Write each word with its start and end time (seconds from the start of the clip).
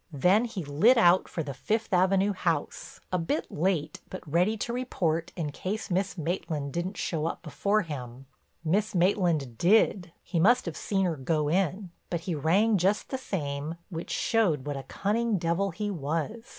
Then 0.11 0.45
he 0.45 0.65
lit 0.65 0.97
out 0.97 1.27
for 1.27 1.43
the 1.43 1.53
Fifth 1.53 1.93
Avenue 1.93 2.33
house, 2.33 3.01
a 3.13 3.19
bit 3.19 3.51
late 3.51 4.01
but 4.09 4.27
ready 4.27 4.57
to 4.57 4.73
report 4.73 5.31
in 5.35 5.51
case 5.51 5.91
Miss 5.91 6.17
Maitland 6.17 6.73
didn't 6.73 6.97
show 6.97 7.27
up 7.27 7.43
before 7.43 7.83
him. 7.83 8.25
Miss 8.65 8.95
Maitland 8.95 9.59
did—he 9.59 10.39
must 10.39 10.65
have 10.65 10.75
seen 10.75 11.05
her 11.05 11.15
go 11.17 11.49
in—but 11.49 12.21
he 12.21 12.33
rang 12.33 12.79
just 12.79 13.09
the 13.09 13.17
same, 13.19 13.75
which 13.91 14.09
showed 14.09 14.65
what 14.65 14.75
a 14.75 14.81
cunning 14.89 15.37
devil 15.37 15.69
he 15.69 15.91
was. 15.91 16.45